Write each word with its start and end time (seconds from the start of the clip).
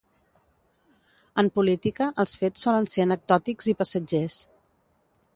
En 1.41 1.51
política 1.59 2.07
els 2.23 2.33
fets 2.43 2.65
solen 2.67 2.89
ser 2.93 3.03
anecdòtics 3.05 3.69
i 3.75 3.75
passatgers. 3.83 4.39